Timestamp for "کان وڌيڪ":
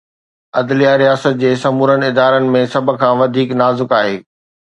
3.01-3.49